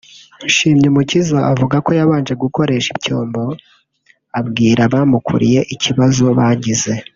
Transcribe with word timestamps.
Nshimyumukiza 0.47 1.37
avuga 1.51 1.75
ko 1.85 1.89
yabanje 1.99 2.33
gukoresha 2.43 2.89
icyombo 2.97 3.41
abwira 4.39 4.81
abamukuriye 4.87 5.59
ikibazo 5.75 6.25
bagize 6.37 6.93